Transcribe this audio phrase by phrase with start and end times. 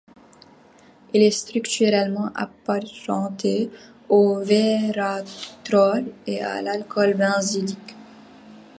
[1.13, 3.69] Il est structurellement apparenté
[4.09, 7.95] au vératrole et à l'alcool benzylique.